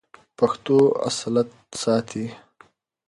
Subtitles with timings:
[0.37, 0.77] پښتو
[1.07, 1.49] اصالت
[1.81, 2.25] ساتي.